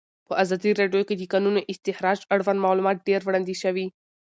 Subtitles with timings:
[0.27, 3.87] په ازادي راډیو کې د د کانونو استخراج اړوند معلومات ډېر وړاندې شوي.